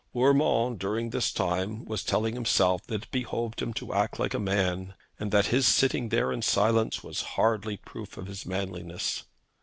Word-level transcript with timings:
Urmand, 0.17 0.79
during 0.79 1.11
this 1.11 1.31
time, 1.31 1.85
was 1.85 2.03
telling 2.03 2.33
himself 2.33 2.81
that 2.87 3.03
it 3.03 3.11
behoved 3.11 3.61
him 3.61 3.71
to 3.75 3.85
be 4.17 4.23
a 4.35 4.39
man, 4.39 4.95
and 5.19 5.29
that 5.31 5.45
his 5.53 5.67
sitting 5.67 6.09
there 6.09 6.31
in 6.31 6.41
silence 6.41 7.03
was 7.03 7.21
hardly 7.37 7.77
proof 7.77 8.17
of 8.17 8.25
his 8.25 8.43
manliness. 8.43 9.25